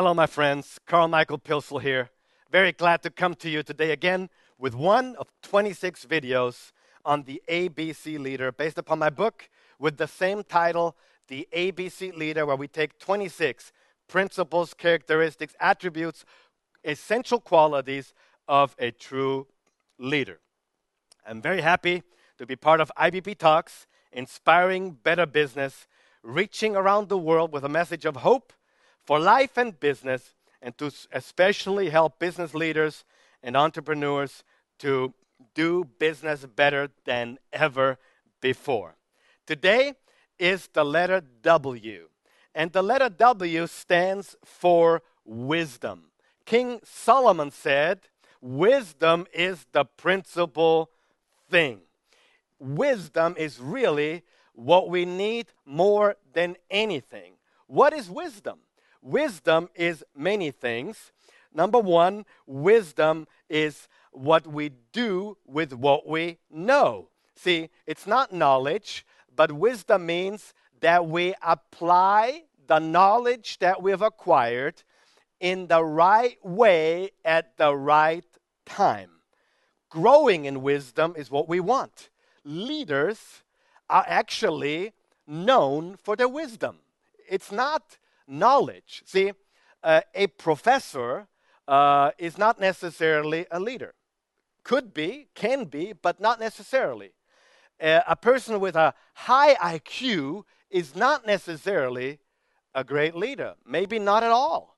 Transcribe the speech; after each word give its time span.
Hello, 0.00 0.14
my 0.14 0.26
friends. 0.26 0.78
Carl 0.86 1.08
Michael 1.08 1.38
Pilsel 1.38 1.82
here. 1.82 2.08
Very 2.50 2.72
glad 2.72 3.02
to 3.02 3.10
come 3.10 3.34
to 3.34 3.50
you 3.50 3.62
today 3.62 3.90
again 3.90 4.30
with 4.58 4.74
one 4.74 5.14
of 5.16 5.28
26 5.42 6.06
videos 6.06 6.72
on 7.04 7.24
the 7.24 7.42
ABC 7.50 8.18
Leader 8.18 8.50
based 8.50 8.78
upon 8.78 8.98
my 8.98 9.10
book 9.10 9.50
with 9.78 9.98
the 9.98 10.06
same 10.08 10.42
title, 10.42 10.96
The 11.28 11.46
ABC 11.52 12.16
Leader, 12.16 12.46
where 12.46 12.56
we 12.56 12.66
take 12.66 12.98
26 12.98 13.72
principles, 14.08 14.72
characteristics, 14.72 15.54
attributes, 15.60 16.24
essential 16.82 17.38
qualities 17.38 18.14
of 18.48 18.74
a 18.78 18.92
true 18.92 19.48
leader. 19.98 20.40
I'm 21.26 21.42
very 21.42 21.60
happy 21.60 22.04
to 22.38 22.46
be 22.46 22.56
part 22.56 22.80
of 22.80 22.90
IBP 22.96 23.36
Talks, 23.36 23.86
inspiring 24.12 24.92
better 24.92 25.26
business, 25.26 25.86
reaching 26.22 26.74
around 26.74 27.10
the 27.10 27.18
world 27.18 27.52
with 27.52 27.64
a 27.64 27.68
message 27.68 28.06
of 28.06 28.16
hope 28.16 28.54
for 29.04 29.18
life 29.18 29.56
and 29.56 29.78
business, 29.78 30.34
and 30.62 30.76
to 30.78 30.92
especially 31.12 31.90
help 31.90 32.18
business 32.18 32.54
leaders 32.54 33.04
and 33.42 33.56
entrepreneurs 33.56 34.44
to 34.78 35.14
do 35.54 35.88
business 35.98 36.44
better 36.44 36.90
than 37.04 37.38
ever 37.52 37.98
before. 38.40 38.96
Today 39.46 39.94
is 40.38 40.68
the 40.72 40.84
letter 40.84 41.22
W, 41.42 42.08
and 42.54 42.72
the 42.72 42.82
letter 42.82 43.08
W 43.08 43.66
stands 43.66 44.36
for 44.44 45.02
wisdom. 45.24 46.10
King 46.44 46.80
Solomon 46.84 47.50
said, 47.50 48.00
Wisdom 48.40 49.26
is 49.34 49.66
the 49.72 49.84
principal 49.84 50.90
thing. 51.50 51.80
Wisdom 52.58 53.34
is 53.36 53.60
really 53.60 54.22
what 54.54 54.88
we 54.88 55.04
need 55.04 55.46
more 55.64 56.16
than 56.32 56.56
anything. 56.70 57.34
What 57.66 57.92
is 57.92 58.10
wisdom? 58.10 58.60
Wisdom 59.02 59.68
is 59.74 60.04
many 60.14 60.50
things. 60.50 61.12
Number 61.52 61.78
one, 61.78 62.26
wisdom 62.46 63.26
is 63.48 63.88
what 64.12 64.46
we 64.46 64.70
do 64.92 65.36
with 65.46 65.72
what 65.72 66.06
we 66.06 66.38
know. 66.50 67.08
See, 67.34 67.70
it's 67.86 68.06
not 68.06 68.32
knowledge, 68.32 69.06
but 69.34 69.52
wisdom 69.52 70.06
means 70.06 70.52
that 70.80 71.06
we 71.06 71.34
apply 71.42 72.44
the 72.66 72.78
knowledge 72.78 73.58
that 73.58 73.82
we've 73.82 74.02
acquired 74.02 74.82
in 75.40 75.66
the 75.68 75.82
right 75.82 76.38
way 76.44 77.10
at 77.24 77.56
the 77.56 77.74
right 77.74 78.24
time. 78.66 79.10
Growing 79.88 80.44
in 80.44 80.62
wisdom 80.62 81.14
is 81.16 81.30
what 81.30 81.48
we 81.48 81.58
want. 81.58 82.10
Leaders 82.44 83.42
are 83.88 84.04
actually 84.06 84.92
known 85.26 85.96
for 85.96 86.14
their 86.14 86.28
wisdom. 86.28 86.78
It's 87.28 87.50
not 87.50 87.96
knowledge. 88.30 89.02
See, 89.04 89.32
uh, 89.82 90.02
a 90.14 90.28
professor 90.28 91.26
uh, 91.66 92.12
is 92.18 92.38
not 92.38 92.60
necessarily 92.60 93.46
a 93.50 93.60
leader. 93.60 93.94
Could 94.62 94.94
be, 94.94 95.28
can 95.34 95.64
be, 95.64 95.92
but 95.92 96.20
not 96.20 96.38
necessarily. 96.40 97.12
Uh, 97.80 98.00
a 98.06 98.16
person 98.16 98.60
with 98.60 98.76
a 98.76 98.94
high 99.14 99.54
IQ 99.54 100.44
is 100.70 100.94
not 100.94 101.26
necessarily 101.26 102.18
a 102.74 102.84
great 102.84 103.14
leader, 103.14 103.54
maybe 103.66 103.98
not 103.98 104.22
at 104.22 104.30
all. 104.30 104.76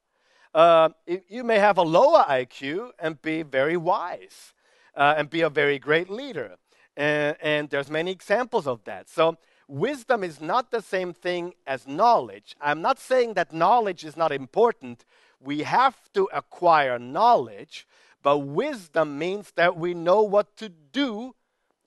Uh, 0.55 0.91
you 1.29 1.45
may 1.45 1.59
have 1.59 1.79
a 1.79 1.83
lower 1.83 2.25
IQ 2.29 2.91
and 2.99 3.21
be 3.23 3.43
very 3.43 3.77
wise 3.77 4.53
uh, 4.95 5.15
and 5.17 5.31
be 5.31 5.41
a 5.41 5.51
very 5.51 5.79
great 5.79 6.11
leader. 6.11 6.57
And, 6.97 7.37
and 7.41 7.71
there's 7.71 7.91
many 7.91 8.11
examples 8.11 8.67
of 8.67 8.85
that. 8.85 9.09
So 9.09 9.37
wisdom 9.69 10.25
is 10.25 10.41
not 10.41 10.71
the 10.71 10.83
same 10.83 11.13
thing 11.13 11.55
as 11.67 11.87
knowledge. 11.87 12.57
I'm 12.61 12.83
not 12.83 12.99
saying 12.99 13.35
that 13.35 13.53
knowledge 13.53 14.05
is 14.05 14.17
not 14.17 14.33
important. 14.33 15.05
We 15.41 15.61
have 15.61 15.97
to 16.15 16.29
acquire 16.33 16.99
knowledge, 16.99 17.87
but 18.23 18.39
wisdom 18.39 19.19
means 19.19 19.53
that 19.57 19.77
we 19.77 19.95
know 19.95 20.23
what 20.23 20.57
to 20.59 20.69
do 20.69 21.35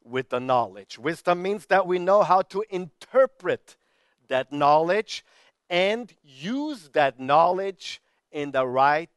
with 0.04 0.30
the 0.30 0.40
knowledge. 0.40 1.00
Wisdom 1.00 1.42
means 1.42 1.66
that 1.68 1.88
we 1.88 2.00
know 2.00 2.24
how 2.24 2.42
to 2.44 2.64
interpret 2.70 3.76
that 4.28 4.52
knowledge 4.52 5.26
and 5.70 6.14
use 6.24 6.90
that 6.94 7.20
knowledge 7.20 8.02
in 8.32 8.52
the 8.52 8.68
right 8.68 9.10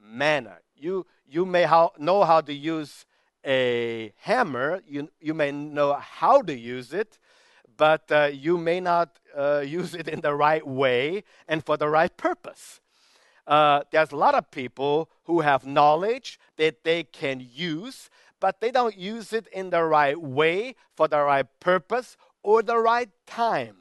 manner. 0.00 0.62
You, 0.76 1.06
you 1.28 1.44
may 1.44 1.64
how, 1.64 1.92
know 1.98 2.24
how 2.24 2.40
to 2.40 2.52
use 2.52 3.04
a 3.44 4.12
hammer, 4.18 4.80
you, 4.88 5.08
you 5.20 5.34
may 5.34 5.52
know 5.52 5.94
how 5.94 6.42
to 6.42 6.54
use 6.54 6.92
it, 6.92 7.18
but 7.76 8.10
uh, 8.10 8.30
you 8.32 8.58
may 8.58 8.80
not 8.80 9.18
uh, 9.36 9.62
use 9.66 9.94
it 9.94 10.08
in 10.08 10.20
the 10.20 10.34
right 10.34 10.66
way 10.66 11.24
and 11.48 11.64
for 11.64 11.76
the 11.76 11.88
right 11.88 12.16
purpose. 12.16 12.80
Uh, 13.46 13.82
there's 13.92 14.12
a 14.12 14.16
lot 14.16 14.34
of 14.34 14.50
people 14.50 15.08
who 15.24 15.40
have 15.40 15.64
knowledge 15.64 16.38
that 16.56 16.82
they 16.84 17.04
can 17.04 17.46
use, 17.52 18.10
but 18.40 18.60
they 18.60 18.70
don't 18.70 18.96
use 18.96 19.32
it 19.32 19.46
in 19.52 19.70
the 19.70 19.84
right 19.84 20.20
way 20.20 20.74
for 20.94 21.06
the 21.06 21.20
right 21.20 21.46
purpose 21.60 22.16
or 22.42 22.62
the 22.62 22.78
right 22.78 23.10
time. 23.26 23.76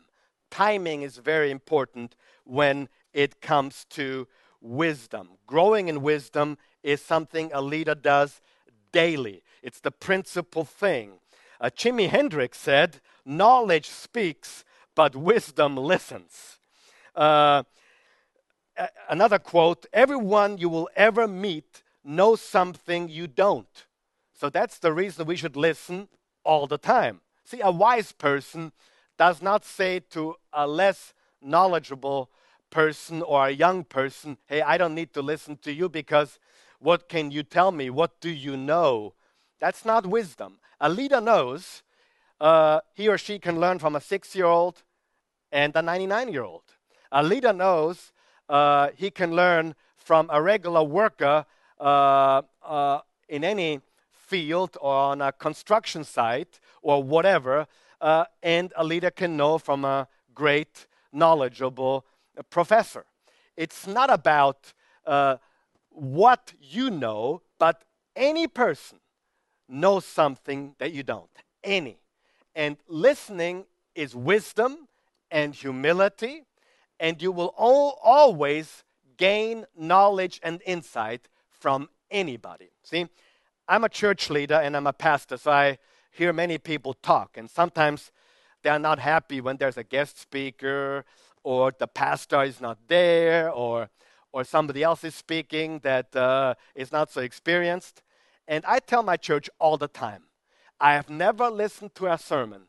Timing 0.51 1.01
is 1.01 1.17
very 1.17 1.51
important 1.51 2.15
when 2.43 2.89
it 3.13 3.41
comes 3.41 3.85
to 3.89 4.27
wisdom. 4.61 5.29
Growing 5.47 5.87
in 5.87 6.01
wisdom 6.01 6.57
is 6.83 7.01
something 7.01 7.49
a 7.53 7.61
leader 7.61 7.95
does 7.95 8.41
daily, 8.91 9.43
it's 9.61 9.81
the 9.81 9.91
principal 9.91 10.63
thing. 10.63 11.19
Uh, 11.65 11.69
Jimi 11.71 12.07
Hendrix 12.09 12.59
said, 12.59 13.01
Knowledge 13.25 13.89
speaks, 13.89 14.63
but 14.93 15.15
wisdom 15.15 15.75
listens. 15.75 16.59
Uh, 17.15 17.63
another 19.09 19.39
quote 19.39 19.87
Everyone 19.91 20.59
you 20.59 20.69
will 20.69 20.87
ever 20.95 21.27
meet 21.27 21.81
knows 22.03 22.39
something 22.39 23.09
you 23.09 23.25
don't. 23.25 23.87
So 24.31 24.47
that's 24.47 24.77
the 24.77 24.93
reason 24.93 25.25
we 25.25 25.37
should 25.37 25.55
listen 25.55 26.07
all 26.43 26.67
the 26.67 26.77
time. 26.77 27.21
See, 27.43 27.61
a 27.61 27.71
wise 27.71 28.11
person 28.11 28.71
does 29.17 29.41
not 29.41 29.65
say 29.65 30.01
to 30.11 30.35
a 30.53 30.67
less 30.67 31.15
knowledgeable 31.41 32.29
person 32.69 33.23
or 33.23 33.47
a 33.47 33.51
young 33.51 33.85
person, 33.85 34.37
hey, 34.45 34.61
I 34.61 34.77
don't 34.77 34.93
need 34.93 35.13
to 35.13 35.23
listen 35.23 35.57
to 35.63 35.73
you 35.73 35.89
because 35.89 36.37
what 36.77 37.09
can 37.09 37.31
you 37.31 37.41
tell 37.41 37.71
me? 37.71 37.89
What 37.89 38.21
do 38.21 38.29
you 38.29 38.55
know? 38.55 39.15
That's 39.65 39.83
not 39.83 40.05
wisdom. 40.05 40.59
A 40.79 40.87
leader 40.87 41.19
knows 41.19 41.81
uh, 42.39 42.81
he 42.93 43.07
or 43.07 43.17
she 43.17 43.39
can 43.39 43.59
learn 43.59 43.79
from 43.79 43.95
a 43.95 43.99
six 43.99 44.35
year 44.35 44.45
old 44.45 44.83
and 45.51 45.75
a 45.75 45.81
99 45.81 46.31
year 46.31 46.43
old. 46.43 46.61
A 47.11 47.23
leader 47.23 47.51
knows 47.51 48.13
uh, 48.47 48.89
he 48.95 49.09
can 49.09 49.31
learn 49.31 49.73
from 49.97 50.29
a 50.31 50.39
regular 50.39 50.83
worker 50.83 51.47
uh, 51.79 52.43
uh 52.63 52.99
in 53.27 53.43
any 53.43 53.81
field 54.11 54.77
or 54.81 54.93
on 54.93 55.19
a 55.19 55.31
construction 55.31 56.03
site 56.03 56.59
or 56.83 57.01
whatever, 57.01 57.65
uh, 58.01 58.25
and 58.43 58.71
a 58.75 58.83
leader 58.83 59.09
can 59.09 59.35
know 59.35 59.57
from 59.57 59.83
a 59.83 60.07
great, 60.35 60.85
knowledgeable 61.11 62.05
professor. 62.51 63.03
It's 63.57 63.87
not 63.87 64.13
about 64.13 64.73
uh, 65.07 65.37
what 65.89 66.53
you 66.61 66.91
know, 66.91 67.41
but 67.57 67.83
any 68.15 68.47
person 68.47 68.99
knows 69.67 70.05
something 70.05 70.75
that 70.79 70.91
you 70.91 71.03
don't. 71.03 71.29
Any. 71.63 71.97
And 72.55 72.77
listening 72.87 73.65
is 73.95 74.15
wisdom 74.15 74.87
and 75.31 75.53
humility, 75.53 76.43
and 76.99 77.21
you 77.21 77.31
will 77.31 77.53
all, 77.57 77.99
always 78.03 78.83
gain 79.17 79.65
knowledge 79.77 80.39
and 80.43 80.61
insight 80.65 81.27
from 81.49 81.89
anybody. 82.11 82.69
See, 82.83 83.07
I'm 83.67 83.83
a 83.83 83.89
church 83.89 84.29
leader 84.29 84.55
and 84.55 84.77
I'm 84.77 84.87
a 84.87 84.93
pastor, 84.93 85.37
so 85.37 85.51
I 85.51 85.77
hear 86.11 86.31
many 86.31 86.57
people 86.57 86.93
talk, 86.93 87.37
and 87.37 87.49
sometimes 87.49 88.11
they 88.63 88.69
are 88.69 88.79
not 88.79 88.99
happy 88.99 89.41
when 89.41 89.57
there's 89.57 89.77
a 89.77 89.83
guest 89.83 90.19
speaker 90.19 91.05
or 91.43 91.71
the 91.77 91.87
pastor 91.87 92.43
is 92.43 92.61
not 92.61 92.77
there 92.87 93.51
or 93.51 93.89
or 94.31 94.43
somebody 94.43 94.83
else 94.83 95.05
is 95.05 95.15
speaking 95.15 95.79
that 95.79 96.13
uh, 96.13 96.53
is 96.75 96.91
not 96.91 97.09
so 97.09 97.21
experienced. 97.21 98.03
And 98.47 98.63
I 98.65 98.79
tell 98.79 99.03
my 99.03 99.17
church 99.17 99.49
all 99.59 99.77
the 99.77 99.87
time 99.87 100.23
I 100.79 100.93
have 100.93 101.09
never 101.09 101.49
listened 101.49 101.95
to 101.95 102.07
a 102.07 102.17
sermon, 102.17 102.63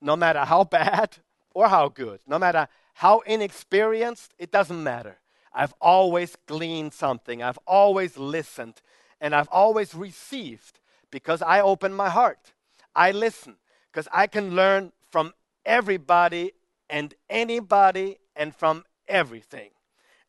no 0.00 0.16
matter 0.16 0.40
how 0.40 0.64
bad 0.78 1.18
or 1.54 1.68
how 1.68 1.88
good, 1.88 2.20
no 2.26 2.38
matter 2.38 2.68
how 2.94 3.20
inexperienced, 3.20 4.32
it 4.38 4.50
doesn't 4.50 4.82
matter. 4.82 5.18
I've 5.54 5.74
always 5.80 6.36
gleaned 6.46 6.94
something, 6.94 7.42
I've 7.42 7.58
always 7.66 8.16
listened, 8.16 8.80
and 9.20 9.34
I've 9.34 9.48
always 9.48 9.94
received 9.94 10.80
because 11.10 11.42
I 11.42 11.60
open 11.60 11.92
my 11.92 12.08
heart. 12.08 12.52
I 12.94 13.12
listen 13.12 13.56
because 13.90 14.08
I 14.12 14.26
can 14.26 14.56
learn 14.56 14.92
from 15.10 15.34
everybody 15.64 16.52
and 16.88 17.14
anybody 17.28 18.18
and 18.34 18.54
from 18.54 18.84
everything. 19.06 19.70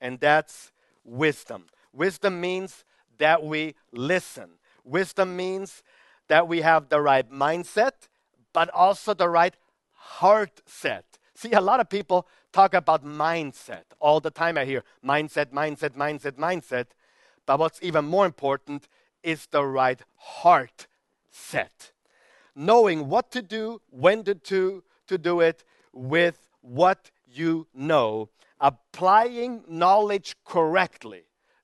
And 0.01 0.19
that's 0.19 0.71
wisdom. 1.03 1.65
Wisdom 1.93 2.41
means 2.41 2.83
that 3.17 3.43
we 3.43 3.75
listen. 3.91 4.49
Wisdom 4.83 5.35
means 5.35 5.83
that 6.27 6.47
we 6.47 6.61
have 6.61 6.89
the 6.89 7.01
right 7.01 7.29
mindset, 7.31 8.07
but 8.53 8.69
also 8.69 9.13
the 9.13 9.29
right 9.29 9.55
heart 9.91 10.61
set. 10.65 11.05
See, 11.35 11.53
a 11.53 11.61
lot 11.61 11.79
of 11.79 11.89
people 11.89 12.27
talk 12.51 12.73
about 12.73 13.03
mindset. 13.03 13.83
All 13.99 14.19
the 14.19 14.29
time 14.29 14.57
I 14.57 14.65
hear 14.65 14.83
mindset, 15.03 15.47
mindset, 15.47 15.91
mindset, 15.91 16.33
mindset. 16.33 16.85
But 17.45 17.59
what's 17.59 17.79
even 17.81 18.05
more 18.05 18.25
important 18.25 18.87
is 19.23 19.47
the 19.47 19.65
right 19.65 20.01
heart 20.15 20.87
set. 21.31 21.91
Knowing 22.55 23.09
what 23.09 23.31
to 23.31 23.41
do, 23.41 23.81
when 23.89 24.23
to 24.23 24.35
do, 24.35 24.83
to 25.07 25.17
do 25.17 25.39
it 25.39 25.63
with 25.91 26.49
what 26.61 27.09
you 27.27 27.67
know. 27.73 28.29
Applying 28.59 29.63
knowledge 29.67 30.35
correctly. 30.45 31.23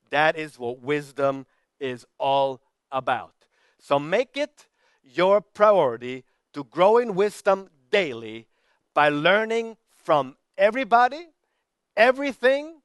That 0.10 0.36
is 0.36 0.58
what 0.58 0.82
wisdom 0.82 1.46
is 1.80 2.06
all 2.18 2.60
about. 2.92 3.34
So 3.80 4.00
make 4.00 4.38
it 4.38 4.68
your 5.04 5.42
priority 5.42 6.24
to 6.54 6.64
grow 6.64 6.98
in 6.98 7.16
wisdom 7.16 7.70
daily 7.90 8.48
by 8.94 9.10
learning 9.10 9.78
from 9.96 10.36
everybody, 10.58 11.30
everything, 11.96 12.82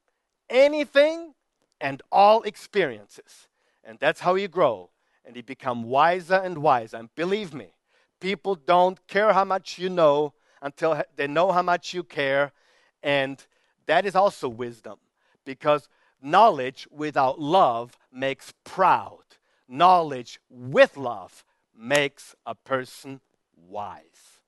anything, 0.48 1.34
and 1.80 2.02
all 2.12 2.42
experiences. 2.42 3.48
And 3.82 3.98
that's 3.98 4.20
how 4.20 4.34
you 4.34 4.48
grow 4.48 4.90
and 5.24 5.36
you 5.36 5.42
become 5.42 5.84
wiser 5.84 6.36
and 6.36 6.58
wiser. 6.58 6.98
And 6.98 7.14
believe 7.14 7.54
me, 7.54 7.74
people 8.20 8.54
don't 8.54 9.06
care 9.06 9.32
how 9.32 9.44
much 9.44 9.78
you 9.78 9.88
know 9.88 10.34
until 10.62 11.02
they 11.16 11.26
know 11.26 11.52
how 11.52 11.62
much 11.62 11.92
you 11.94 12.02
care. 12.02 12.52
And 13.02 13.44
that 13.86 14.06
is 14.06 14.14
also 14.14 14.48
wisdom 14.48 14.98
because 15.44 15.88
knowledge 16.22 16.86
without 16.90 17.38
love 17.38 17.98
makes 18.12 18.52
proud. 18.64 19.23
Knowledge 19.68 20.40
with 20.48 20.96
love 20.96 21.44
makes 21.76 22.34
a 22.46 22.54
person 22.54 23.20
wise. 23.56 24.42